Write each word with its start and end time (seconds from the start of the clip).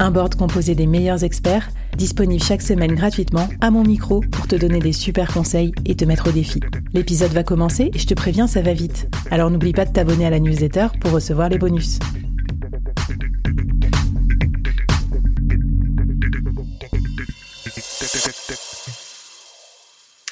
Un 0.00 0.12
board 0.12 0.36
composé 0.36 0.76
des 0.76 0.86
meilleurs 0.86 1.24
experts, 1.24 1.70
disponible 1.96 2.40
chaque 2.40 2.62
semaine 2.62 2.94
gratuitement 2.94 3.48
à 3.60 3.72
mon 3.72 3.82
micro 3.82 4.20
pour 4.20 4.46
te 4.46 4.54
donner 4.54 4.78
des 4.78 4.92
super 4.92 5.32
conseils 5.32 5.72
et 5.86 5.96
te 5.96 6.04
mettre 6.04 6.28
au 6.28 6.32
défi. 6.32 6.60
L'épisode 6.94 7.32
va 7.32 7.42
commencer 7.42 7.90
et 7.92 7.98
je 7.98 8.06
te 8.06 8.14
préviens, 8.14 8.46
ça 8.46 8.62
va 8.62 8.74
vite. 8.74 9.08
Alors 9.32 9.50
n'oublie 9.50 9.72
pas 9.72 9.84
de 9.84 9.92
t'abonner 9.92 10.24
à 10.24 10.30
la 10.30 10.38
newsletter 10.38 10.86
pour 11.00 11.10
recevoir 11.10 11.48
les 11.48 11.58
bonus. 11.58 11.98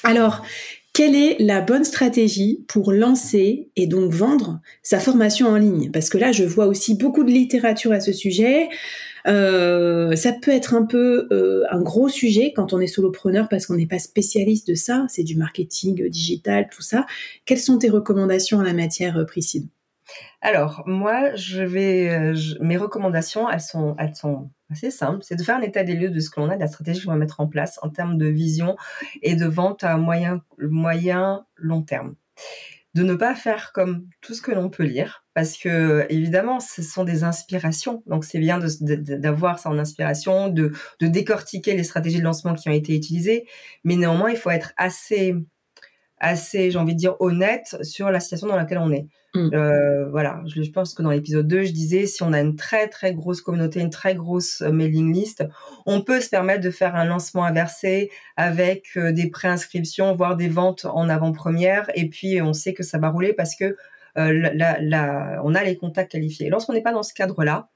Alors, 0.04 0.42
quelle 0.92 1.16
est 1.16 1.36
la 1.40 1.60
bonne 1.60 1.84
stratégie 1.84 2.64
pour 2.68 2.92
lancer 2.92 3.68
et 3.74 3.88
donc 3.88 4.12
vendre 4.12 4.60
sa 4.82 5.00
formation 5.00 5.48
en 5.48 5.56
ligne? 5.56 5.90
Parce 5.90 6.08
que 6.08 6.16
là, 6.16 6.30
je 6.30 6.44
vois 6.44 6.66
aussi 6.66 6.94
beaucoup 6.94 7.24
de 7.24 7.30
littérature 7.30 7.90
à 7.90 8.00
ce 8.00 8.12
sujet. 8.12 8.68
Euh, 9.26 10.14
ça 10.14 10.32
peut 10.32 10.52
être 10.52 10.74
un 10.74 10.84
peu 10.84 11.28
euh, 11.32 11.64
un 11.70 11.80
gros 11.80 12.08
sujet 12.08 12.52
quand 12.54 12.72
on 12.72 12.80
est 12.80 12.86
solopreneur 12.86 13.48
parce 13.48 13.66
qu'on 13.66 13.74
n'est 13.74 13.86
pas 13.86 13.98
spécialiste 13.98 14.68
de 14.68 14.74
ça, 14.74 15.06
c'est 15.08 15.24
du 15.24 15.36
marketing 15.36 16.08
digital, 16.08 16.68
tout 16.70 16.82
ça. 16.82 17.06
Quelles 17.44 17.58
sont 17.58 17.78
tes 17.78 17.90
recommandations 17.90 18.58
en 18.58 18.62
la 18.62 18.72
matière, 18.72 19.16
euh, 19.18 19.24
Priscille? 19.24 19.68
Alors, 20.40 20.84
moi, 20.86 21.34
je 21.34 21.62
vais, 21.62 22.32
mes 22.60 22.76
recommandations, 22.76 23.50
elles 23.50 23.60
sont, 23.60 23.96
assez 24.70 24.92
simples. 24.92 25.20
C'est 25.22 25.34
de 25.34 25.42
faire 25.42 25.56
un 25.56 25.62
état 25.62 25.82
des 25.82 25.94
lieux 25.94 26.10
de 26.10 26.20
ce 26.20 26.30
que 26.30 26.38
l'on 26.38 26.48
a, 26.48 26.54
de 26.54 26.60
la 26.60 26.68
stratégie 26.68 27.04
qu'on 27.04 27.10
va 27.10 27.16
mettre 27.16 27.40
en 27.40 27.48
place 27.48 27.80
en 27.82 27.88
termes 27.88 28.16
de 28.16 28.26
vision 28.26 28.76
et 29.22 29.34
de 29.34 29.46
vente 29.46 29.82
à 29.82 29.96
moyen 29.96 31.44
long 31.56 31.82
terme 31.82 32.14
de 32.96 33.02
ne 33.02 33.14
pas 33.14 33.34
faire 33.34 33.72
comme 33.72 34.08
tout 34.22 34.32
ce 34.32 34.40
que 34.40 34.52
l'on 34.52 34.70
peut 34.70 34.82
lire, 34.82 35.25
parce 35.36 35.58
que 35.58 36.06
évidemment, 36.08 36.60
ce 36.60 36.82
sont 36.82 37.04
des 37.04 37.22
inspirations. 37.22 38.02
Donc, 38.06 38.24
c'est 38.24 38.38
bien 38.38 38.58
d'avoir 38.88 39.58
ça 39.58 39.68
en 39.68 39.78
inspiration, 39.78 40.48
de, 40.48 40.72
de 40.98 41.06
décortiquer 41.08 41.76
les 41.76 41.84
stratégies 41.84 42.20
de 42.20 42.24
lancement 42.24 42.54
qui 42.54 42.70
ont 42.70 42.72
été 42.72 42.96
utilisées, 42.96 43.46
mais 43.84 43.96
néanmoins, 43.96 44.30
il 44.30 44.38
faut 44.38 44.48
être 44.48 44.72
assez 44.78 45.34
assez, 46.18 46.70
j'ai 46.70 46.78
envie 46.78 46.94
de 46.94 46.98
dire, 46.98 47.16
honnête 47.20 47.76
sur 47.82 48.10
la 48.10 48.18
situation 48.18 48.46
dans 48.46 48.56
laquelle 48.56 48.78
on 48.78 48.90
est. 48.90 49.08
Mm. 49.34 49.50
Euh, 49.52 50.08
voilà, 50.08 50.40
je, 50.46 50.70
pense 50.70 50.94
que 50.94 51.02
dans 51.02 51.10
l'épisode 51.10 51.46
2, 51.46 51.64
je 51.64 51.72
disais, 51.72 52.06
si 52.06 52.22
on 52.22 52.32
a 52.32 52.40
une 52.40 52.56
très 52.56 52.88
très 52.88 53.12
grosse 53.12 53.42
communauté, 53.42 53.80
une 53.80 53.90
très 53.90 54.14
grosse 54.14 54.62
euh, 54.62 54.72
mailing 54.72 55.12
list, 55.12 55.44
on 55.84 56.00
peut 56.00 56.22
se 56.22 56.30
permettre 56.30 56.62
de 56.62 56.70
faire 56.70 56.96
un 56.96 57.04
lancement 57.04 57.44
inversé 57.44 58.10
avec 58.38 58.86
euh, 58.96 59.12
des 59.12 59.28
préinscriptions, 59.28 60.14
voire 60.16 60.34
des 60.34 60.48
ventes 60.48 60.86
en 60.86 61.10
avant-première, 61.10 61.90
et 61.94 62.08
puis 62.08 62.40
on 62.40 62.54
sait 62.54 62.72
que 62.72 62.82
ça 62.82 62.96
va 62.96 63.10
rouler 63.10 63.34
parce 63.34 63.54
que 63.54 63.76
la, 64.16 65.40
on 65.44 65.54
a 65.54 65.62
les 65.62 65.76
contacts 65.76 66.12
qualifiés. 66.12 66.48
Lorsqu'on 66.48 66.72
n'est 66.72 66.82
pas 66.82 66.92
dans 66.92 67.02
ce 67.02 67.14
cadre-là, 67.14 67.68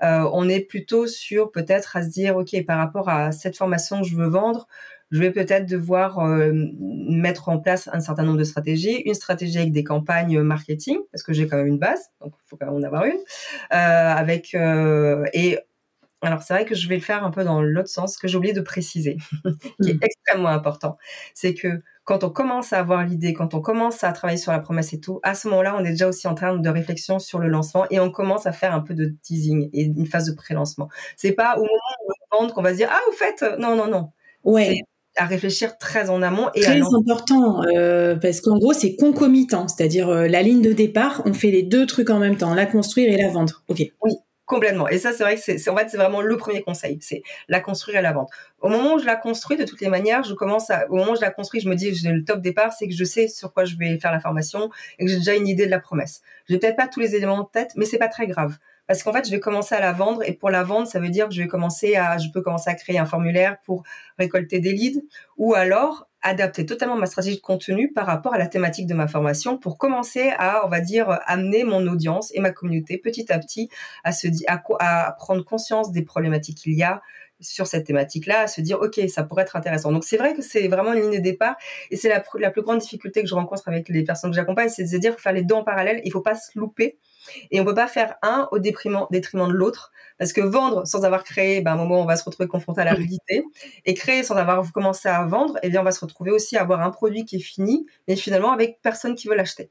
on 0.00 0.48
est 0.48 0.60
plutôt 0.60 1.06
sur 1.06 1.50
peut-être 1.50 1.96
à 1.96 2.02
se 2.02 2.08
dire, 2.08 2.36
OK, 2.36 2.54
par 2.66 2.78
rapport 2.78 3.08
à 3.08 3.32
cette 3.32 3.56
formation 3.56 4.02
que 4.02 4.08
je 4.08 4.16
veux 4.16 4.28
vendre, 4.28 4.68
je 5.10 5.20
vais 5.20 5.30
peut-être 5.30 5.66
devoir 5.66 6.18
euh, 6.18 6.50
mettre 6.52 7.48
en 7.48 7.58
place 7.58 7.88
un 7.92 8.00
certain 8.00 8.24
nombre 8.24 8.38
de 8.38 8.44
stratégies, 8.44 9.02
une 9.04 9.14
stratégie 9.14 9.58
avec 9.58 9.72
des 9.72 9.84
campagnes 9.84 10.40
marketing 10.40 10.98
parce 11.12 11.22
que 11.22 11.32
j'ai 11.32 11.46
quand 11.46 11.56
même 11.56 11.66
une 11.66 11.78
base, 11.78 12.10
donc 12.20 12.34
il 12.36 12.48
faut 12.48 12.56
quand 12.56 12.66
même 12.66 12.74
en 12.74 12.82
avoir 12.82 13.04
une, 13.04 13.12
euh, 13.12 13.16
avec 13.70 14.54
euh, 14.54 15.24
et 15.32 15.58
alors 16.22 16.42
c'est 16.42 16.54
vrai 16.54 16.64
que 16.64 16.74
je 16.74 16.88
vais 16.88 16.96
le 16.96 17.02
faire 17.02 17.24
un 17.24 17.30
peu 17.30 17.44
dans 17.44 17.62
l'autre 17.62 17.88
sens 17.88 18.16
que 18.16 18.26
j'ai 18.26 18.36
oublié 18.36 18.52
de 18.52 18.60
préciser, 18.60 19.16
qui 19.82 19.90
est 19.90 19.94
mmh. 19.94 20.00
extrêmement 20.02 20.48
important, 20.48 20.96
c'est 21.34 21.54
que 21.54 21.80
quand 22.06 22.22
on 22.22 22.30
commence 22.30 22.72
à 22.72 22.78
avoir 22.78 23.04
l'idée, 23.04 23.34
quand 23.34 23.52
on 23.52 23.60
commence 23.60 24.04
à 24.04 24.12
travailler 24.12 24.38
sur 24.38 24.52
la 24.52 24.60
promesse 24.60 24.92
et 24.92 25.00
tout, 25.00 25.18
à 25.24 25.34
ce 25.34 25.48
moment-là, 25.48 25.76
on 25.76 25.84
est 25.84 25.90
déjà 25.90 26.08
aussi 26.08 26.28
en 26.28 26.34
train 26.34 26.56
de 26.56 26.68
réflexion 26.70 27.18
sur 27.18 27.40
le 27.40 27.48
lancement 27.48 27.84
et 27.90 27.98
on 27.98 28.10
commence 28.10 28.46
à 28.46 28.52
faire 28.52 28.72
un 28.72 28.80
peu 28.80 28.94
de 28.94 29.16
teasing 29.22 29.68
et 29.72 29.82
une 29.82 30.06
phase 30.06 30.30
de 30.30 30.34
pré-lancement. 30.34 30.88
C'est 31.16 31.32
pas 31.32 31.56
au 31.56 31.62
moment 31.62 31.70
où 32.06 32.12
on 32.32 32.46
vend 32.46 32.52
qu'on 32.52 32.62
va 32.62 32.70
se 32.70 32.76
dire 32.76 32.88
ah 32.92 33.00
au 33.08 33.12
fait 33.12 33.44
non 33.58 33.74
non 33.76 33.88
non. 33.88 34.10
Ouais 34.44 34.78
à 35.16 35.24
réfléchir 35.24 35.78
très 35.78 36.10
en 36.10 36.22
amont 36.22 36.48
et 36.54 36.60
très 36.60 36.80
important 36.80 37.62
euh, 37.74 38.16
parce 38.16 38.40
qu'en 38.40 38.58
gros 38.58 38.72
c'est 38.72 38.96
concomitant, 38.96 39.66
c'est-à-dire 39.66 40.08
euh, 40.08 40.28
la 40.28 40.42
ligne 40.42 40.60
de 40.60 40.72
départ, 40.72 41.22
on 41.24 41.32
fait 41.32 41.50
les 41.50 41.62
deux 41.62 41.86
trucs 41.86 42.10
en 42.10 42.18
même 42.18 42.36
temps, 42.36 42.54
la 42.54 42.66
construire 42.66 43.12
et 43.12 43.16
la 43.16 43.30
vendre. 43.30 43.64
Ok. 43.68 43.82
Oui, 44.02 44.12
complètement. 44.46 44.88
Et 44.88 44.98
ça 44.98 45.12
c'est 45.12 45.22
vrai 45.22 45.36
que 45.36 45.40
c'est 45.42 45.68
en 45.68 45.76
fait 45.76 45.90
c'est 45.90 45.96
vraiment 45.96 46.22
le 46.22 46.36
premier 46.36 46.62
conseil, 46.62 46.98
c'est 47.02 47.22
la 47.48 47.60
construire 47.60 47.98
et 47.98 48.02
la 48.02 48.12
vendre. 48.12 48.30
Au 48.60 48.68
moment 48.68 48.94
où 48.94 48.98
je 48.98 49.04
la 49.04 49.16
construis, 49.16 49.56
de 49.56 49.64
toutes 49.64 49.80
les 49.80 49.88
manières, 49.88 50.22
je 50.24 50.34
commence 50.34 50.70
à, 50.70 50.88
au 50.90 50.96
moment 50.96 51.12
où 51.12 51.16
je 51.16 51.20
la 51.20 51.30
construis, 51.30 51.60
je 51.60 51.68
me 51.68 51.74
dis 51.74 51.94
j'ai 51.94 52.10
le 52.10 52.24
top 52.24 52.40
départ, 52.40 52.72
c'est 52.72 52.88
que 52.88 52.94
je 52.94 53.04
sais 53.04 53.28
sur 53.28 53.52
quoi 53.52 53.64
je 53.64 53.76
vais 53.76 53.98
faire 53.98 54.12
la 54.12 54.20
formation 54.20 54.70
et 54.98 55.04
que 55.04 55.10
j'ai 55.10 55.18
déjà 55.18 55.34
une 55.34 55.48
idée 55.48 55.66
de 55.66 55.70
la 55.70 55.80
promesse. 55.80 56.22
J'ai 56.48 56.58
peut-être 56.58 56.76
pas 56.76 56.88
tous 56.88 57.00
les 57.00 57.14
éléments 57.14 57.38
en 57.38 57.44
tête, 57.44 57.72
mais 57.76 57.84
c'est 57.84 57.98
pas 57.98 58.08
très 58.08 58.26
grave 58.26 58.56
parce 58.86 59.02
qu'en 59.02 59.12
fait, 59.12 59.26
je 59.26 59.30
vais 59.30 59.40
commencer 59.40 59.74
à 59.74 59.80
la 59.80 59.92
vendre 59.92 60.22
et 60.24 60.32
pour 60.32 60.50
la 60.50 60.62
vendre, 60.62 60.86
ça 60.86 61.00
veut 61.00 61.08
dire 61.08 61.28
que 61.28 61.34
je 61.34 61.42
vais 61.42 61.48
commencer 61.48 61.96
à, 61.96 62.18
je 62.18 62.28
peux 62.30 62.40
commencer 62.40 62.70
à 62.70 62.74
créer 62.74 62.98
un 62.98 63.06
formulaire 63.06 63.56
pour 63.64 63.82
récolter 64.18 64.60
des 64.60 64.72
leads 64.72 65.02
ou 65.36 65.54
alors 65.54 66.08
adapter 66.26 66.66
totalement 66.66 66.96
ma 66.96 67.06
stratégie 67.06 67.36
de 67.36 67.40
contenu 67.40 67.92
par 67.92 68.06
rapport 68.06 68.34
à 68.34 68.38
la 68.38 68.48
thématique 68.48 68.86
de 68.86 68.94
ma 68.94 69.06
formation 69.06 69.58
pour 69.58 69.78
commencer 69.78 70.32
à, 70.38 70.66
on 70.66 70.68
va 70.68 70.80
dire, 70.80 71.20
amener 71.26 71.62
mon 71.62 71.86
audience 71.86 72.32
et 72.34 72.40
ma 72.40 72.50
communauté 72.50 72.98
petit 72.98 73.32
à 73.32 73.38
petit 73.38 73.68
à 74.02 74.12
se 74.12 74.26
à, 74.48 74.60
à 74.80 75.12
prendre 75.12 75.44
conscience 75.44 75.92
des 75.92 76.02
problématiques 76.02 76.58
qu'il 76.58 76.74
y 76.74 76.82
a 76.82 77.00
sur 77.38 77.66
cette 77.66 77.86
thématique-là, 77.86 78.40
à 78.40 78.46
se 78.46 78.60
dire, 78.60 78.80
OK, 78.80 78.98
ça 79.08 79.22
pourrait 79.22 79.42
être 79.42 79.56
intéressant. 79.56 79.92
Donc, 79.92 80.04
c'est 80.04 80.16
vrai 80.16 80.34
que 80.34 80.42
c'est 80.42 80.68
vraiment 80.68 80.94
une 80.94 81.02
ligne 81.02 81.18
de 81.18 81.22
départ 81.22 81.54
et 81.90 81.96
c'est 81.96 82.08
la, 82.08 82.24
la, 82.38 82.50
plus 82.50 82.62
grande 82.62 82.78
difficulté 82.78 83.22
que 83.22 83.28
je 83.28 83.34
rencontre 83.34 83.68
avec 83.68 83.88
les 83.88 84.02
personnes 84.04 84.30
que 84.30 84.36
j'accompagne, 84.36 84.68
c'est 84.68 84.84
de 84.84 84.88
se 84.88 84.96
dire, 84.96 85.20
faire 85.20 85.32
les 85.32 85.42
deux 85.42 85.54
en 85.54 85.62
parallèle, 85.62 86.00
il 86.04 86.10
faut 86.10 86.22
pas 86.22 86.34
se 86.34 86.58
louper 86.58 86.98
et 87.50 87.60
on 87.60 87.64
peut 87.64 87.74
pas 87.74 87.88
faire 87.88 88.16
un 88.22 88.48
au 88.52 88.58
détriment, 88.58 89.06
détriment 89.10 89.48
de 89.48 89.52
l'autre, 89.52 89.92
parce 90.18 90.32
que 90.32 90.40
vendre 90.40 90.86
sans 90.86 91.04
avoir 91.04 91.24
créé, 91.24 91.60
ben, 91.60 91.72
à 91.72 91.74
un 91.74 91.76
moment, 91.76 92.00
on 92.00 92.06
va 92.06 92.16
se 92.16 92.24
retrouver 92.24 92.48
confronté 92.48 92.80
à 92.80 92.84
la 92.84 92.92
réalité. 92.92 93.44
Et 93.84 93.94
créer 93.94 94.22
sans 94.22 94.36
avoir 94.36 94.72
commencé 94.72 95.08
à 95.08 95.24
vendre, 95.24 95.58
eh 95.62 95.68
bien, 95.68 95.80
on 95.80 95.84
va 95.84 95.92
se 95.92 96.00
retrouver 96.00 96.30
aussi 96.30 96.56
à 96.56 96.62
avoir 96.62 96.80
un 96.80 96.90
produit 96.90 97.24
qui 97.24 97.36
est 97.36 97.40
fini, 97.40 97.86
mais 98.08 98.16
finalement 98.16 98.52
avec 98.52 98.78
personne 98.82 99.14
qui 99.14 99.28
veut 99.28 99.34
l'acheter. 99.34 99.70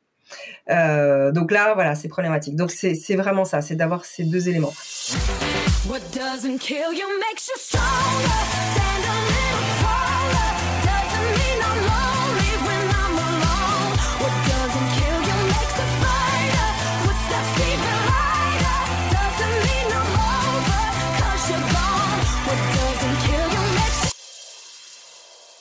Euh, 0.69 1.31
donc 1.31 1.51
là, 1.51 1.73
voilà, 1.73 1.95
c'est 1.95 2.07
problématique. 2.07 2.55
Donc 2.55 2.71
c'est 2.71 3.15
vraiment 3.15 3.45
ça, 3.45 3.61
c'est 3.61 3.75
d'avoir 3.75 4.05
ces 4.05 4.23
deux 4.23 4.49
éléments. 4.49 4.73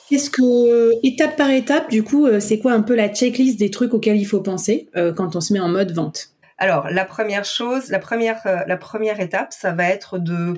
Qu'est-ce 0.09 0.29
que, 0.29 1.05
étape 1.05 1.35
par 1.35 1.49
étape, 1.49 1.89
du 1.89 2.03
coup, 2.03 2.27
euh, 2.27 2.39
c'est 2.39 2.59
quoi 2.59 2.73
un 2.73 2.81
peu 2.81 2.95
la 2.95 3.09
checklist 3.09 3.57
des 3.57 3.71
trucs 3.71 3.93
auxquels 3.93 4.17
il 4.17 4.25
faut 4.25 4.41
penser 4.41 4.87
euh, 4.95 5.13
quand 5.13 5.35
on 5.35 5.41
se 5.41 5.51
met 5.51 5.59
en 5.59 5.69
mode 5.69 5.91
vente? 5.93 6.29
Alors, 6.57 6.89
la 6.89 7.05
première 7.05 7.43
chose, 7.43 7.89
la 7.89 7.99
première, 7.99 8.45
euh, 8.45 8.59
la 8.67 8.77
première 8.77 9.19
étape, 9.19 9.51
ça 9.51 9.71
va 9.71 9.85
être 9.85 10.19
de 10.19 10.53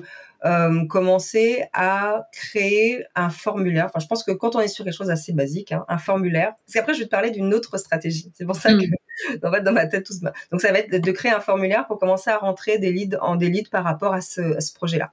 commencer 0.88 1.64
à 1.72 2.28
créer 2.32 3.04
un 3.16 3.28
formulaire. 3.28 3.86
Enfin, 3.86 3.98
je 3.98 4.06
pense 4.06 4.22
que 4.22 4.30
quand 4.30 4.54
on 4.54 4.60
est 4.60 4.68
sur 4.68 4.84
quelque 4.84 4.94
chose 4.94 5.10
assez 5.10 5.32
basique, 5.32 5.72
hein, 5.72 5.84
un 5.88 5.98
formulaire. 5.98 6.52
Parce 6.64 6.74
qu'après, 6.74 6.94
je 6.94 7.00
vais 7.00 7.06
te 7.06 7.10
parler 7.10 7.32
d'une 7.32 7.52
autre 7.52 7.76
stratégie. 7.76 8.30
C'est 8.34 8.44
pour 8.44 8.54
ça 8.54 8.72
mmh. 8.72 8.82
dans, 9.42 9.50
dans 9.62 9.72
ma 9.72 9.86
tête 9.86 10.04
tout 10.04 10.12
se 10.12 10.20
Donc 10.50 10.60
ça 10.60 10.72
va 10.72 10.78
être 10.78 10.90
de 10.90 11.10
créer 11.12 11.32
un 11.32 11.40
formulaire 11.40 11.86
pour 11.86 11.98
commencer 11.98 12.30
à 12.30 12.38
rentrer 12.38 12.78
des 12.78 12.92
leads 12.92 13.18
en 13.20 13.36
des 13.36 13.48
leads 13.48 13.70
par 13.70 13.84
rapport 13.84 14.12
à 14.12 14.20
ce, 14.20 14.56
à 14.56 14.60
ce 14.60 14.72
projet-là. 14.72 15.12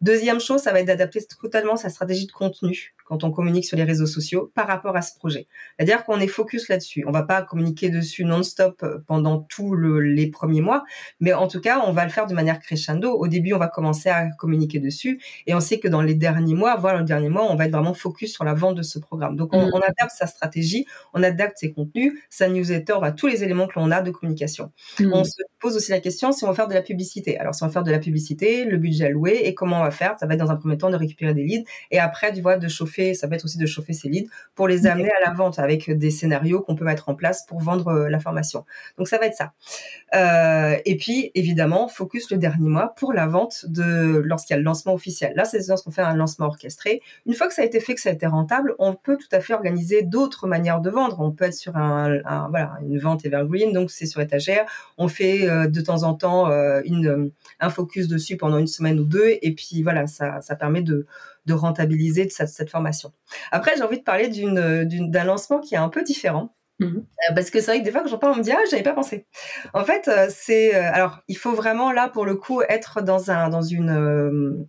Deuxième 0.00 0.40
chose, 0.40 0.60
ça 0.62 0.72
va 0.72 0.80
être 0.80 0.86
d'adapter 0.86 1.20
totalement 1.40 1.76
sa 1.76 1.88
stratégie 1.88 2.26
de 2.26 2.32
contenu 2.32 2.94
quand 3.04 3.24
on 3.24 3.30
communique 3.30 3.64
sur 3.64 3.76
les 3.76 3.84
réseaux 3.84 4.06
sociaux 4.06 4.50
par 4.54 4.66
rapport 4.66 4.96
à 4.96 5.02
ce 5.02 5.14
projet. 5.16 5.46
C'est-à-dire 5.76 6.04
qu'on 6.04 6.18
est 6.18 6.28
focus 6.28 6.68
là-dessus. 6.68 7.04
On 7.06 7.10
va 7.10 7.22
pas 7.22 7.42
communiquer 7.42 7.90
dessus 7.90 8.24
non-stop 8.24 8.82
euh, 8.82 8.98
pendant 9.06 9.38
tous 9.38 9.74
les 9.74 10.28
premiers 10.28 10.60
mois, 10.60 10.84
mais 11.20 11.32
en 11.34 11.48
tout 11.48 11.60
cas, 11.60 11.82
on 11.86 11.92
va 11.92 12.04
le 12.04 12.10
faire 12.10 12.26
de 12.26 12.34
manière 12.34 12.58
crescendo. 12.58 13.10
Au 13.10 13.28
début, 13.28 13.52
on 13.52 13.58
va 13.58 13.68
commencer 13.68 14.08
à 14.08 14.30
communiquer 14.30 14.78
dessus 14.78 15.20
et 15.46 15.54
on 15.54 15.60
sait 15.60 15.78
que 15.78 15.88
dans 15.88 16.00
les 16.00 16.14
derniers 16.14 16.54
mois, 16.54 16.76
voire 16.76 16.96
le 16.96 17.04
dernier 17.04 17.28
mois, 17.28 17.50
on 17.50 17.56
va 17.56 17.66
être 17.66 17.72
vraiment 17.72 17.94
focus 17.94 18.32
sur 18.32 18.44
la 18.44 18.54
vente 18.54 18.76
de 18.76 18.82
ce 18.82 18.98
programme. 18.98 19.36
Donc, 19.36 19.52
on, 19.52 19.66
mm. 19.66 19.70
on 19.74 19.80
adapte 19.80 20.12
sa 20.16 20.26
stratégie, 20.26 20.86
on 21.12 21.22
adapte 21.22 21.58
ses 21.58 21.72
contenus, 21.72 22.14
sa 22.30 22.48
newsletter, 22.48 22.94
on 22.94 23.00
va 23.00 23.12
tous 23.12 23.26
les 23.26 23.41
éléments 23.42 23.66
que 23.66 23.78
l'on 23.78 23.90
a 23.90 24.02
de 24.02 24.10
communication. 24.10 24.72
Hmm. 24.98 25.12
On 25.12 25.24
se 25.24 25.42
pose 25.60 25.76
aussi 25.76 25.90
la 25.90 26.00
question 26.00 26.32
si 26.32 26.44
on 26.44 26.48
va 26.48 26.54
faire 26.54 26.68
de 26.68 26.74
la 26.74 26.82
publicité. 26.82 27.38
Alors, 27.38 27.54
si 27.54 27.62
on 27.62 27.66
va 27.66 27.72
faire 27.72 27.82
de 27.82 27.90
la 27.90 27.98
publicité, 27.98 28.64
le 28.64 28.76
budget 28.76 29.06
alloué 29.06 29.42
et 29.44 29.54
comment 29.54 29.80
on 29.80 29.84
va 29.84 29.90
faire 29.90 30.16
Ça 30.18 30.26
va 30.26 30.34
être 30.34 30.40
dans 30.40 30.50
un 30.50 30.56
premier 30.56 30.78
temps 30.78 30.90
de 30.90 30.96
récupérer 30.96 31.34
des 31.34 31.44
leads 31.44 31.68
et 31.90 31.98
après, 31.98 32.32
du 32.32 32.40
vois, 32.40 32.56
de 32.56 32.68
chauffer 32.68 32.92
ça 33.14 33.28
peut 33.28 33.34
être 33.34 33.44
aussi 33.44 33.58
de 33.58 33.66
chauffer 33.66 33.92
ses 33.92 34.08
leads 34.08 34.30
pour 34.54 34.68
les 34.68 34.86
amener 34.86 35.10
à 35.10 35.28
la 35.28 35.32
vente 35.32 35.58
avec 35.58 35.90
des 35.90 36.10
scénarios 36.10 36.60
qu'on 36.60 36.74
peut 36.74 36.84
mettre 36.84 37.08
en 37.08 37.14
place 37.14 37.44
pour 37.46 37.60
vendre 37.60 37.88
euh, 37.88 38.08
la 38.08 38.20
formation. 38.20 38.64
Donc 38.98 39.08
ça 39.08 39.18
va 39.18 39.26
être 39.26 39.36
ça. 39.36 39.52
Euh, 40.14 40.76
et 40.84 40.96
puis 40.96 41.30
évidemment, 41.34 41.88
focus 41.88 42.30
le 42.30 42.38
dernier 42.38 42.68
mois 42.68 42.94
pour 42.96 43.12
la 43.12 43.26
vente 43.26 43.66
de 43.66 44.22
lorsqu'il 44.24 44.54
y 44.54 44.56
a 44.56 44.58
le 44.58 44.64
lancement 44.64 44.94
officiel. 44.94 45.32
Là, 45.36 45.44
c'est 45.44 45.66
lorsqu'on 45.68 45.90
fait 45.90 46.02
un 46.02 46.14
lancement 46.14 46.46
orchestré. 46.46 47.00
Une 47.26 47.34
fois 47.34 47.48
que 47.48 47.54
ça 47.54 47.62
a 47.62 47.64
été 47.64 47.80
fait, 47.80 47.94
que 47.94 48.00
ça 48.00 48.10
a 48.10 48.12
été 48.12 48.26
rentable, 48.26 48.74
on 48.78 48.94
peut 48.94 49.16
tout 49.16 49.34
à 49.34 49.40
fait 49.40 49.54
organiser 49.54 50.02
d'autres 50.02 50.46
manières 50.46 50.80
de 50.80 50.90
vendre. 50.90 51.20
On 51.20 51.30
peut 51.32 51.44
être 51.44 51.54
sur 51.54 51.76
un, 51.76 52.20
voilà 52.50 52.72
une 52.82 52.98
vente 52.98 53.24
evergreen, 53.32 53.72
donc 53.72 53.90
c'est 53.90 54.06
sur 54.06 54.20
étagère. 54.20 54.66
On 54.98 55.08
fait 55.08 55.48
euh, 55.48 55.66
de 55.66 55.80
temps 55.80 56.02
en 56.02 56.14
temps 56.14 56.50
une, 56.84 57.32
un 57.60 57.70
focus 57.70 58.08
dessus 58.08 58.36
pendant 58.36 58.58
une 58.58 58.66
semaine 58.66 58.98
ou 59.00 59.04
deux, 59.04 59.38
et 59.40 59.54
puis 59.54 59.82
voilà, 59.82 60.06
ça, 60.06 60.40
ça 60.40 60.56
permet 60.56 60.82
de 60.82 61.06
de 61.44 61.54
rentabiliser 61.54 62.28
cette, 62.28 62.48
cette 62.48 62.70
formation. 62.70 63.12
Après, 63.50 63.72
j'ai 63.76 63.82
envie 63.82 63.98
de 63.98 64.04
parler 64.04 64.28
d'un 64.28 65.24
lancement 65.24 65.58
qui 65.58 65.74
est 65.74 65.78
un 65.78 65.88
peu 65.88 66.04
différent. 66.04 66.54
Euh, 66.80 67.34
parce 67.34 67.50
que 67.50 67.60
c'est 67.60 67.66
vrai 67.66 67.80
que 67.80 67.84
des 67.84 67.90
fois 67.90 68.02
que 68.02 68.08
j'en 68.08 68.18
parle, 68.18 68.34
on 68.34 68.38
me 68.38 68.42
dit 68.42 68.52
ah 68.52 68.58
j'avais 68.70 68.82
pas 68.82 68.94
pensé. 68.94 69.26
En 69.74 69.84
fait, 69.84 70.08
euh, 70.08 70.26
c'est 70.30 70.74
euh, 70.74 70.90
alors 70.92 71.20
il 71.28 71.36
faut 71.36 71.52
vraiment 71.52 71.92
là 71.92 72.08
pour 72.08 72.24
le 72.24 72.34
coup 72.34 72.62
être 72.62 73.02
dans 73.02 73.30
un 73.30 73.48
dans 73.48 73.62
une 73.62 74.66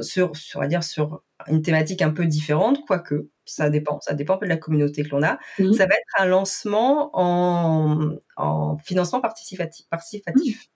sur, 0.00 0.36
sur 0.36 0.58
on 0.58 0.62
va 0.62 0.68
dire 0.68 0.84
sur 0.84 1.22
une 1.48 1.62
thématique 1.62 2.02
un 2.02 2.10
peu 2.10 2.26
différente, 2.26 2.84
quoique 2.86 3.28
ça 3.50 3.70
dépend, 3.70 4.00
ça 4.00 4.14
dépend 4.14 4.34
un 4.34 4.38
peu 4.38 4.46
de 4.46 4.50
la 4.50 4.56
communauté 4.56 5.02
que 5.02 5.10
l'on 5.10 5.22
a. 5.22 5.38
Mhm. 5.58 5.72
Ça 5.72 5.86
va 5.86 5.94
être 5.94 6.20
un 6.20 6.26
lancement 6.26 7.10
en, 7.14 8.16
en 8.36 8.78
financement 8.78 9.20
participatif. 9.20 9.86
participatif. 9.88 10.68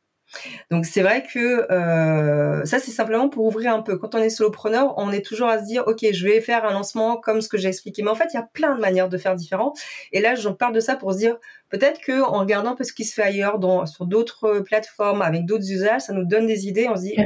Donc 0.71 0.87
c'est 0.87 1.03
vrai 1.03 1.23
que 1.23 1.71
euh, 1.71 2.65
ça 2.65 2.79
c'est 2.79 2.91
simplement 2.91 3.29
pour 3.29 3.45
ouvrir 3.47 3.75
un 3.75 3.83
peu. 3.83 3.99
Quand 3.99 4.15
on 4.15 4.19
est 4.19 4.31
solopreneur, 4.31 4.95
on 4.97 5.13
est 5.13 5.25
toujours 5.25 5.49
à 5.49 5.59
se 5.59 5.65
dire 5.65 5.85
ok 5.87 6.07
je 6.13 6.25
vais 6.25 6.41
faire 6.41 6.65
un 6.65 6.73
lancement 6.73 7.17
comme 7.17 7.41
ce 7.41 7.49
que 7.49 7.59
j'ai 7.59 7.69
expliqué. 7.69 8.03
Mais 8.03 8.11
en 8.11 8.15
fait 8.15 8.29
il 8.33 8.37
y 8.37 8.41
a 8.41 8.49
plein 8.53 8.75
de 8.75 8.81
manières 8.81 9.09
de 9.09 9.19
faire 9.19 9.37
différent. 9.37 9.75
Et 10.13 10.21
là 10.21 10.35
j'en 10.35 10.55
parle 10.55 10.75
de 10.75 10.81
ça 10.81 10.97
pour 10.97 11.13
se 11.13 11.19
dire 11.19 11.37
peut-être 11.69 12.01
que 12.01 12.23
en 12.23 12.41
regardant 12.41 12.71
un 12.71 12.77
peu 12.77 12.85
ce 12.85 12.93
qui 12.93 13.05
se 13.05 13.15
fait 13.15 13.23
ailleurs, 13.23 13.59
dans, 13.59 13.87
sur 13.87 14.07
d'autres 14.07 14.61
plateformes 14.61 15.23
avec 15.23 15.45
d'autres 15.45 15.71
usages, 15.71 16.03
ça 16.03 16.13
nous 16.13 16.25
donne 16.25 16.47
des 16.47 16.67
idées. 16.67 16.89
On 16.89 16.97
se 16.97 17.03
dit 17.03 17.17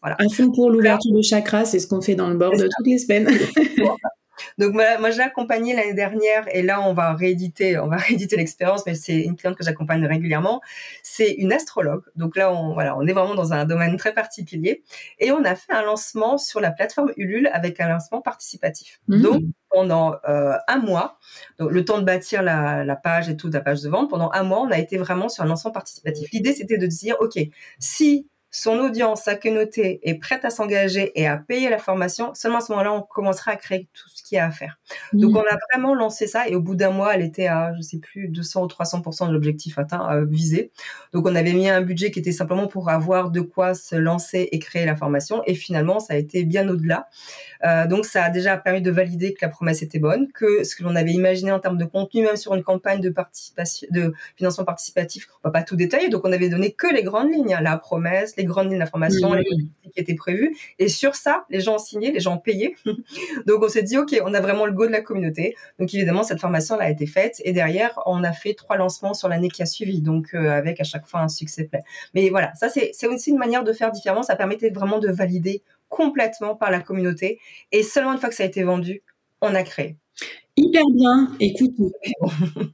voilà. 0.00 0.16
Un 0.18 0.28
fond 0.28 0.50
pour 0.50 0.70
l'ouverture 0.70 1.14
de 1.14 1.22
chakra, 1.22 1.64
c'est 1.64 1.78
ce 1.78 1.86
qu'on 1.86 2.02
fait 2.02 2.14
dans 2.14 2.28
le 2.28 2.36
board 2.36 2.58
toutes 2.58 2.86
les 2.86 2.98
semaines. 2.98 3.26
Donc 4.58 4.72
moi, 4.72 4.98
moi 4.98 5.10
je 5.10 5.18
l'ai 5.18 5.24
accompagnée 5.24 5.74
l'année 5.74 5.94
dernière 5.94 6.44
et 6.54 6.62
là 6.62 6.80
on 6.80 6.94
va 6.94 7.14
rééditer, 7.14 7.78
on 7.78 7.88
va 7.88 7.96
rééditer 8.08 8.36
l'expérience, 8.36 8.84
mais 8.86 8.94
c'est 8.94 9.20
une 9.20 9.36
cliente 9.36 9.56
que 9.56 9.64
j'accompagne 9.64 10.04
régulièrement. 10.06 10.60
C'est 11.02 11.30
une 11.30 11.52
astrologue. 11.52 12.02
Donc 12.16 12.36
là 12.36 12.52
on 12.52 12.74
voilà, 12.74 12.96
on 12.96 13.06
est 13.06 13.12
vraiment 13.12 13.34
dans 13.34 13.52
un 13.52 13.64
domaine 13.64 13.96
très 13.96 14.12
particulier 14.12 14.82
et 15.18 15.32
on 15.32 15.44
a 15.44 15.54
fait 15.54 15.72
un 15.72 15.82
lancement 15.82 16.38
sur 16.38 16.60
la 16.60 16.70
plateforme 16.70 17.12
Ulule 17.16 17.48
avec 17.52 17.80
un 17.80 17.88
lancement 17.88 18.20
participatif. 18.20 19.00
Mmh. 19.08 19.20
Donc 19.20 19.42
pendant 19.70 20.14
euh, 20.28 20.56
un 20.68 20.78
mois, 20.78 21.18
donc 21.58 21.72
le 21.72 21.84
temps 21.84 21.98
de 21.98 22.04
bâtir 22.04 22.42
la, 22.42 22.84
la, 22.84 22.96
page 22.96 23.28
et 23.28 23.36
tout, 23.36 23.50
la 23.50 23.60
page 23.60 23.82
de 23.82 23.88
vente, 23.88 24.08
pendant 24.08 24.30
un 24.32 24.44
mois, 24.44 24.60
on 24.60 24.70
a 24.70 24.78
été 24.78 24.96
vraiment 24.96 25.28
sur 25.28 25.42
un 25.42 25.46
lancement 25.46 25.72
participatif. 25.72 26.30
L'idée, 26.32 26.52
c'était 26.52 26.78
de 26.78 26.86
dire, 26.86 27.16
OK, 27.18 27.38
si 27.80 28.28
son 28.56 28.78
audience, 28.78 29.22
sa 29.22 29.34
communauté 29.34 29.98
est 30.08 30.14
prête 30.14 30.44
à 30.44 30.50
s'engager 30.50 31.10
et 31.20 31.26
à 31.26 31.36
payer 31.36 31.70
la 31.70 31.78
formation, 31.78 32.32
seulement 32.34 32.58
à 32.58 32.60
ce 32.60 32.70
moment-là, 32.70 32.92
on 32.92 33.02
commencera 33.02 33.50
à 33.50 33.56
créer 33.56 33.88
tout 33.92 34.08
ce 34.14 34.22
qu'il 34.22 34.36
y 34.36 34.38
a 34.38 34.46
à 34.46 34.52
faire. 34.52 34.78
Donc, 35.12 35.32
mmh. 35.32 35.38
on 35.38 35.40
a 35.40 35.58
vraiment 35.72 35.92
lancé 35.92 36.28
ça 36.28 36.48
et 36.48 36.54
au 36.54 36.60
bout 36.60 36.76
d'un 36.76 36.90
mois, 36.90 37.16
elle 37.16 37.22
était 37.22 37.48
à, 37.48 37.74
je 37.74 37.82
sais 37.82 37.98
plus, 37.98 38.28
200 38.28 38.62
ou 38.62 38.66
300 38.68 39.26
de 39.26 39.32
l'objectif 39.32 39.76
atteint, 39.76 40.08
euh, 40.08 40.24
visé. 40.24 40.70
Donc, 41.12 41.26
on 41.26 41.34
avait 41.34 41.52
mis 41.52 41.68
un 41.68 41.80
budget 41.80 42.12
qui 42.12 42.20
était 42.20 42.30
simplement 42.30 42.68
pour 42.68 42.90
avoir 42.90 43.32
de 43.32 43.40
quoi 43.40 43.74
se 43.74 43.96
lancer 43.96 44.48
et 44.52 44.60
créer 44.60 44.86
la 44.86 44.94
formation 44.94 45.42
et 45.46 45.56
finalement, 45.56 45.98
ça 45.98 46.14
a 46.14 46.16
été 46.16 46.44
bien 46.44 46.68
au-delà. 46.68 47.08
Euh, 47.64 47.88
donc, 47.88 48.04
ça 48.04 48.24
a 48.24 48.30
déjà 48.30 48.56
permis 48.56 48.82
de 48.82 48.90
valider 48.92 49.34
que 49.34 49.44
la 49.44 49.48
promesse 49.48 49.82
était 49.82 49.98
bonne, 49.98 50.30
que 50.30 50.62
ce 50.62 50.76
que 50.76 50.84
l'on 50.84 50.94
avait 50.94 51.12
imaginé 51.12 51.50
en 51.50 51.58
termes 51.58 51.78
de 51.78 51.84
contenu, 51.84 52.22
même 52.22 52.36
sur 52.36 52.54
une 52.54 52.62
campagne 52.62 53.00
de 53.00 53.10
participation, 53.10 53.88
de 53.90 54.12
financement 54.36 54.64
participatif, 54.64 55.26
on 55.42 55.48
va 55.48 55.52
pas 55.52 55.62
tout 55.62 55.74
détailler. 55.74 56.08
Donc, 56.08 56.22
on 56.24 56.32
avait 56.32 56.48
donné 56.48 56.72
que 56.72 56.86
les 56.86 57.02
grandes 57.02 57.32
lignes, 57.32 57.54
hein, 57.54 57.60
la 57.60 57.78
promesse, 57.78 58.36
les 58.36 58.43
grandes 58.44 58.70
lignes 58.70 58.78
d'information, 58.78 59.32
les 59.32 59.44
qui 59.94 60.00
étaient 60.00 60.14
prévues. 60.14 60.56
Et 60.78 60.88
sur 60.88 61.14
ça, 61.14 61.44
les 61.50 61.60
gens 61.60 61.76
ont 61.76 61.78
signé, 61.78 62.10
les 62.10 62.20
gens 62.20 62.34
ont 62.34 62.38
payé. 62.38 62.76
Donc 63.46 63.62
on 63.62 63.68
s'est 63.68 63.82
dit, 63.82 63.96
OK, 63.96 64.14
on 64.24 64.34
a 64.34 64.40
vraiment 64.40 64.66
le 64.66 64.72
go 64.72 64.86
de 64.86 64.92
la 64.92 65.00
communauté. 65.00 65.54
Donc 65.78 65.92
évidemment, 65.94 66.22
cette 66.22 66.40
formation 66.40 66.74
elle 66.76 66.86
a 66.86 66.90
été 66.90 67.06
faite. 67.06 67.40
Et 67.44 67.52
derrière, 67.52 68.00
on 68.06 68.24
a 68.24 68.32
fait 68.32 68.54
trois 68.54 68.76
lancements 68.76 69.14
sur 69.14 69.28
l'année 69.28 69.48
qui 69.48 69.62
a 69.62 69.66
suivi. 69.66 70.02
Donc 70.02 70.34
euh, 70.34 70.50
avec 70.50 70.80
à 70.80 70.84
chaque 70.84 71.06
fois 71.06 71.20
un 71.20 71.28
succès 71.28 71.64
plein. 71.64 71.80
Mais 72.14 72.28
voilà, 72.28 72.52
ça 72.54 72.68
c'est 72.68 73.06
aussi 73.06 73.30
une 73.30 73.38
manière 73.38 73.64
de 73.64 73.72
faire 73.72 73.90
différemment. 73.90 74.22
Ça 74.22 74.36
permettait 74.36 74.70
vraiment 74.70 74.98
de 74.98 75.08
valider 75.08 75.62
complètement 75.88 76.56
par 76.56 76.70
la 76.70 76.80
communauté. 76.80 77.38
Et 77.72 77.82
seulement 77.82 78.12
une 78.12 78.18
fois 78.18 78.28
que 78.28 78.34
ça 78.34 78.42
a 78.42 78.46
été 78.46 78.62
vendu, 78.64 79.02
on 79.40 79.54
a 79.54 79.62
créé. 79.62 79.96
Hyper 80.56 80.84
bien. 80.94 81.32
Écoute, 81.40 81.72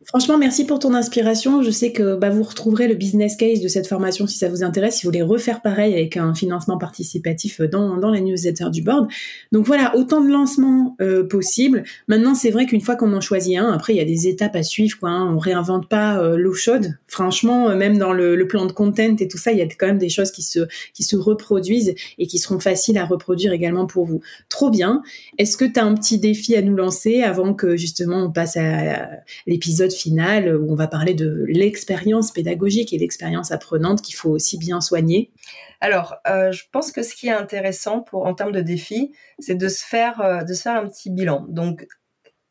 franchement, 0.05 0.37
merci 0.37 0.67
pour 0.67 0.79
ton 0.81 0.93
inspiration. 0.93 1.63
Je 1.63 1.71
sais 1.71 1.93
que 1.93 2.15
bah, 2.15 2.29
vous 2.29 2.43
retrouverez 2.43 2.89
le 2.89 2.95
business 2.95 3.37
case 3.37 3.61
de 3.61 3.69
cette 3.69 3.87
formation 3.87 4.27
si 4.27 4.37
ça 4.37 4.51
vous 4.51 4.63
intéresse, 4.63 4.97
si 4.97 5.07
vous 5.07 5.11
voulez 5.11 5.23
refaire 5.23 5.63
pareil 5.63 5.95
avec 5.95 6.19
un 6.19 6.35
financement 6.35 6.77
participatif 6.77 7.63
dans, 7.63 7.97
dans 7.97 8.11
la 8.11 8.21
newsletter 8.21 8.67
du 8.71 8.83
board. 8.83 9.09
Donc 9.51 9.67
voilà, 9.67 9.97
autant 9.97 10.21
de 10.21 10.29
lancements 10.29 10.95
euh, 11.01 11.27
possibles. 11.27 11.85
Maintenant, 12.07 12.35
c'est 12.35 12.51
vrai 12.51 12.67
qu'une 12.67 12.83
fois 12.83 12.97
qu'on 12.97 13.15
en 13.15 13.23
choisit 13.23 13.57
un, 13.57 13.73
après, 13.73 13.95
il 13.95 13.97
y 13.97 14.01
a 14.01 14.05
des 14.05 14.29
étapes 14.29 14.57
à 14.57 14.63
suivre. 14.63 14.99
Quoi, 15.01 15.09
hein. 15.09 15.35
On 15.35 15.39
réinvente 15.39 15.89
pas 15.89 16.19
euh, 16.23 16.37
l'eau 16.37 16.53
chaude. 16.53 16.99
Franchement, 17.07 17.71
euh, 17.71 17.77
même 17.77 17.97
dans 17.97 18.13
le, 18.13 18.37
le, 18.37 18.47
plan 18.47 18.67
de 18.67 18.73
content 18.73 19.17
et 19.19 19.29
tout 19.29 19.39
ça, 19.39 19.53
il 19.53 19.59
y 19.59 19.63
a 19.63 19.67
quand 19.67 19.87
même 19.87 19.97
des 19.97 20.11
choses 20.11 20.33
qui 20.33 20.43
se, 20.43 20.61
qui 20.93 21.03
se 21.03 21.17
reproduisent 21.17 21.95
et 22.19 22.27
qui 22.27 22.39
seront 22.39 22.61
faciles 22.61 22.99
à 22.99 23.07
reproduire 23.07 23.55
également 23.55 23.87
pour 23.87 24.05
vous. 24.05 24.21
Trop 24.51 24.69
bien. 24.69 25.03
Est-ce 25.39 25.57
que 25.57 25.65
tu 25.65 25.81
as 25.81 25.85
un 25.87 25.95
petit 25.95 26.19
défi 26.19 26.55
à 26.57 26.61
nous 26.61 26.77
lancer 26.77 27.23
avant 27.23 27.55
que 27.55 27.70
justement 27.77 28.25
on 28.25 28.33
passe 28.33 28.57
à 28.57 29.09
l'épisode 29.47 29.93
final 29.93 30.57
où 30.57 30.73
on 30.73 30.75
va 30.75 30.87
parler 30.87 31.15
de 31.15 31.45
l'expérience 31.49 32.33
pédagogique 32.33 32.93
et 32.93 32.99
l'expérience 32.99 33.51
apprenante 33.53 34.03
qu'il 34.03 34.15
faut 34.15 34.31
aussi 34.31 34.59
bien 34.59 34.81
soigner. 34.81 35.33
Alors, 35.81 36.17
euh, 36.27 36.53
je 36.53 36.65
pense 36.73 36.93
que 36.93 37.03
ce 37.03 37.15
qui 37.15 37.29
est 37.29 37.33
intéressant 37.33 38.01
pour 38.01 38.27
en 38.27 38.35
termes 38.35 38.53
de 38.53 38.61
défi, 38.61 39.13
c'est 39.39 39.55
de 39.55 39.69
se 39.69 39.85
faire 39.85 40.21
euh, 40.21 40.43
de 40.43 40.53
se 40.53 40.63
faire 40.63 40.77
un 40.77 40.87
petit 40.87 41.11
bilan. 41.11 41.47
Donc, 41.49 41.87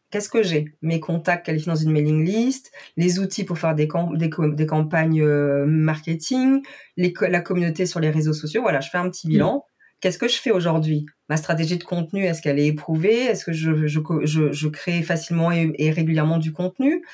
qu'est-ce 0.10 0.30
que 0.30 0.42
j'ai? 0.42 0.76
Mes 0.82 1.00
contacts 1.00 1.46
qualifiés 1.46 1.72
dans 1.72 1.76
une 1.76 1.92
mailing 1.92 2.26
list, 2.26 2.72
les 2.98 3.20
outils 3.20 3.44
pour 3.44 3.60
faire 3.60 3.76
des, 3.76 3.88
des, 4.16 4.66
campagnes 4.66 5.22
euh, 5.22 5.66
marketing, 5.68 6.62
la 6.98 7.42
communauté 7.42 7.86
sur 7.86 8.00
les 8.00 8.10
réseaux 8.10 8.34
sociaux. 8.34 8.62
Voilà, 8.62 8.80
je 8.80 8.90
fais 8.90 8.98
un 8.98 9.10
petit 9.10 9.28
bilan. 9.28 9.64
Qu'est-ce 10.02 10.18
que 10.18 10.28
je 10.28 10.38
fais 10.38 10.52
aujourd'hui? 10.52 11.06
Ma 11.30 11.38
stratégie 11.38 11.78
de 11.78 11.84
contenu, 11.84 12.26
est-ce 12.26 12.42
qu'elle 12.42 12.60
est 12.60 12.68
éprouvée? 12.68 13.26
Est-ce 13.26 13.46
que 13.46 13.54
je, 13.54 13.88
je, 13.88 14.00
je, 14.24 14.52
je, 14.52 14.68
crée 14.68 15.04
facilement 15.04 15.52
et, 15.52 15.92
régulièrement 15.92 16.38
du 16.38 16.52
contenu? 16.52 17.06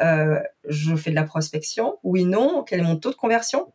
Euh, 0.00 0.40
Je 0.68 0.94
fais 0.94 1.10
de 1.10 1.16
la 1.16 1.24
prospection? 1.24 1.98
Oui, 2.04 2.24
non. 2.24 2.64
Quel 2.66 2.80
est 2.80 2.84
mon 2.84 2.96
taux 2.96 3.10
de 3.10 3.16
conversion? 3.16 3.72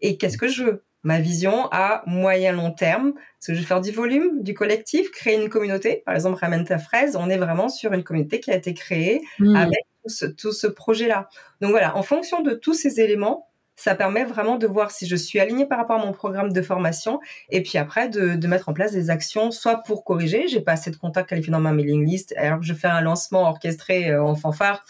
Et 0.00 0.18
qu'est-ce 0.18 0.38
que 0.38 0.48
je 0.48 0.64
veux? 0.64 0.84
Ma 1.02 1.18
vision 1.18 1.66
à 1.72 2.02
moyen 2.06 2.52
long 2.52 2.72
terme, 2.72 3.14
est-ce 3.16 3.48
que 3.48 3.54
je 3.54 3.60
veux 3.60 3.66
faire 3.66 3.80
du 3.80 3.90
volume, 3.90 4.42
du 4.42 4.52
collectif, 4.52 5.10
créer 5.10 5.42
une 5.42 5.48
communauté? 5.48 6.02
Par 6.04 6.14
exemple, 6.14 6.38
Ramène 6.38 6.64
ta 6.64 6.76
fraise, 6.78 7.16
on 7.16 7.30
est 7.30 7.38
vraiment 7.38 7.70
sur 7.70 7.94
une 7.94 8.04
communauté 8.04 8.40
qui 8.40 8.50
a 8.50 8.56
été 8.56 8.74
créée 8.74 9.22
mmh. 9.38 9.56
avec 9.56 9.80
tout 10.02 10.10
ce, 10.10 10.26
tout 10.26 10.52
ce 10.52 10.66
projet-là. 10.66 11.30
Donc 11.62 11.70
voilà, 11.70 11.96
en 11.96 12.02
fonction 12.02 12.42
de 12.42 12.52
tous 12.52 12.74
ces 12.74 13.00
éléments, 13.00 13.49
ça 13.80 13.94
permet 13.94 14.24
vraiment 14.24 14.56
de 14.56 14.66
voir 14.66 14.90
si 14.90 15.06
je 15.06 15.16
suis 15.16 15.40
alignée 15.40 15.64
par 15.64 15.78
rapport 15.78 15.98
à 15.98 16.04
mon 16.04 16.12
programme 16.12 16.52
de 16.52 16.60
formation 16.60 17.18
et 17.48 17.62
puis 17.62 17.78
après 17.78 18.10
de, 18.10 18.46
mettre 18.46 18.68
en 18.68 18.74
place 18.74 18.92
des 18.92 19.08
actions, 19.08 19.50
soit 19.50 19.76
pour 19.76 20.04
corriger, 20.04 20.48
j'ai 20.48 20.60
pas 20.60 20.72
assez 20.72 20.90
de 20.90 20.96
contacts 20.96 21.30
qualifiés 21.30 21.52
dans 21.52 21.60
ma 21.60 21.72
mailing 21.72 22.04
list, 22.04 22.34
alors 22.36 22.62
je 22.62 22.74
fais 22.74 22.88
un 22.88 23.00
lancement 23.00 23.48
orchestré 23.48 24.10
euh, 24.10 24.22
en 24.22 24.34
fanfare, 24.34 24.84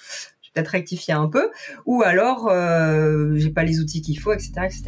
peut-être 0.54 0.68
rectifier 0.68 1.14
un 1.14 1.28
peu, 1.28 1.48
ou 1.86 2.02
alors 2.02 2.48
euh, 2.50 3.34
j'ai 3.36 3.50
pas 3.50 3.62
les 3.62 3.78
outils 3.78 4.02
qu'il 4.02 4.18
faut, 4.18 4.32
etc., 4.32 4.52
etc. 4.64 4.82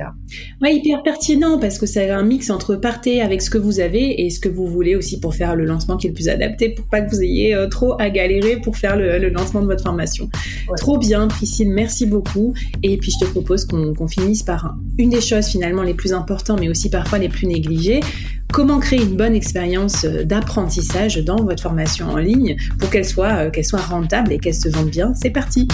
Ouais, 0.61 0.75
hyper 0.75 1.03
pertinent 1.05 1.59
parce 1.59 1.79
que 1.79 1.87
c'est 1.87 2.11
un 2.11 2.25
mix 2.25 2.51
entre 2.51 2.75
partez 2.75 3.23
avec 3.23 3.43
ce 3.43 3.51
que 3.51 3.59
vous 3.59 3.79
avez 3.79 4.25
et 4.25 4.31
ce 4.31 4.41
que 4.41 4.49
vous 4.49 4.67
voulez 4.67 4.97
aussi 4.97 5.21
pour 5.21 5.35
faire 5.35 5.55
le 5.55 5.65
lancement 5.65 5.97
qui 5.97 6.09
est 6.09 6.11
le 6.11 6.15
plus 6.15 6.29
adapté, 6.29 6.71
pour 6.71 6.87
pas 6.87 7.01
que 7.01 7.11
vous 7.11 7.23
ayez 7.23 7.55
euh, 7.55 7.69
trop 7.69 8.01
à 8.01 8.11
galérer 8.11 8.57
pour 8.57 8.77
faire 8.77 8.97
le, 8.97 9.29
lancement 9.29 9.61
de 9.61 9.67
votre 9.67 9.85
formation. 9.85 10.29
Trop 10.77 10.99
bien, 10.99 11.29
Priscille, 11.29 11.71
merci 11.71 12.07
beaucoup. 12.07 12.55
Et 12.83 12.99
puis 12.99 13.13
je 13.13 13.25
te 13.25 13.31
propose 13.31 13.65
qu'on 13.65 14.09
finisse 14.09 14.43
par 14.43 14.75
une 14.99 15.11
des 15.11 15.21
choses 15.21 15.47
finalement 15.47 15.83
les 15.83 15.95
plus 15.95 16.13
importantes, 16.13 16.61
mais 16.61 16.69
aussi 16.69 16.91
parfois 16.91 17.19
les 17.19 17.29
plus 17.29 17.47
négligées. 17.47 18.01
Comment 18.53 18.81
créer 18.81 19.03
une 19.03 19.17
bonne 19.17 19.35
expérience 19.35 20.05
euh, 20.05 20.25
d'apprentissage 20.25 21.17
dans 21.17 21.37
votre 21.37 21.63
formation 21.63 22.11
en 22.11 22.19
ligne 22.19 22.59
pour 22.79 22.91
qu'elle 22.91 23.07
soit, 23.07 23.47
euh, 23.47 23.51
qu'elle 23.51 23.65
soit 23.65 23.81
rentable 23.81 24.31
et 24.31 24.39
qu'elle 24.39 24.55
se 24.55 24.69
vende 24.69 24.91
bien. 24.91 25.15
C'est 25.15 25.31
parti 25.31 25.69